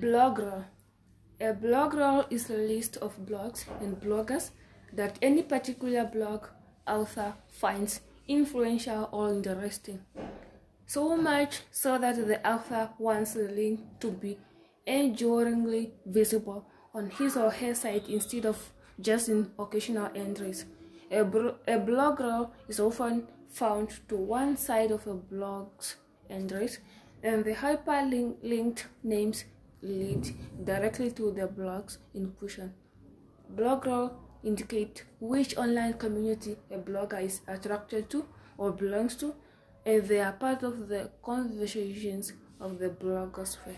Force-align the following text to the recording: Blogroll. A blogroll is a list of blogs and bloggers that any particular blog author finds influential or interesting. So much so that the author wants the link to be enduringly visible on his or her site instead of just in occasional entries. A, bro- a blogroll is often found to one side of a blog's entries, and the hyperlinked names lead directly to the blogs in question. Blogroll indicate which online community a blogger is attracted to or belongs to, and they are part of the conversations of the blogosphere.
Blogroll. 0.00 0.64
A 1.40 1.54
blogroll 1.54 2.26
is 2.30 2.50
a 2.50 2.56
list 2.56 2.98
of 2.98 3.16
blogs 3.24 3.64
and 3.80 3.98
bloggers 3.98 4.50
that 4.92 5.18
any 5.22 5.42
particular 5.42 6.04
blog 6.04 6.48
author 6.86 7.32
finds 7.48 8.00
influential 8.28 9.08
or 9.10 9.30
interesting. 9.30 10.00
So 10.86 11.16
much 11.16 11.60
so 11.70 11.96
that 11.98 12.16
the 12.16 12.46
author 12.46 12.90
wants 12.98 13.32
the 13.32 13.48
link 13.48 13.80
to 14.00 14.10
be 14.10 14.38
enduringly 14.86 15.94
visible 16.04 16.66
on 16.94 17.08
his 17.08 17.36
or 17.36 17.50
her 17.50 17.74
site 17.74 18.06
instead 18.08 18.44
of 18.44 18.70
just 19.00 19.30
in 19.30 19.50
occasional 19.58 20.10
entries. 20.14 20.66
A, 21.10 21.24
bro- 21.24 21.56
a 21.66 21.78
blogroll 21.78 22.50
is 22.68 22.80
often 22.80 23.28
found 23.48 23.90
to 24.08 24.16
one 24.16 24.58
side 24.58 24.90
of 24.90 25.06
a 25.06 25.14
blog's 25.14 25.96
entries, 26.28 26.80
and 27.22 27.44
the 27.44 27.54
hyperlinked 27.54 28.84
names 29.02 29.44
lead 29.82 30.34
directly 30.64 31.10
to 31.12 31.30
the 31.32 31.46
blogs 31.46 31.98
in 32.14 32.32
question. 32.32 32.74
Blogroll 33.54 34.12
indicate 34.42 35.04
which 35.20 35.56
online 35.56 35.94
community 35.94 36.56
a 36.70 36.78
blogger 36.78 37.22
is 37.22 37.40
attracted 37.48 38.10
to 38.10 38.24
or 38.58 38.72
belongs 38.72 39.16
to, 39.16 39.34
and 39.84 40.02
they 40.04 40.20
are 40.20 40.32
part 40.32 40.62
of 40.62 40.88
the 40.88 41.10
conversations 41.22 42.32
of 42.60 42.78
the 42.78 42.88
blogosphere. 42.88 43.76